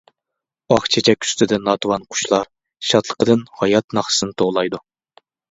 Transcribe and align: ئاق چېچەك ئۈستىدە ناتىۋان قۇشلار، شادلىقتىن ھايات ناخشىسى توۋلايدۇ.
ئاق 0.75 0.87
چېچەك 0.95 1.27
ئۈستىدە 1.27 1.59
ناتىۋان 1.65 2.07
قۇشلار، 2.15 2.49
شادلىقتىن 2.89 3.45
ھايات 3.61 3.99
ناخشىسى 3.99 4.31
توۋلايدۇ. 4.43 4.83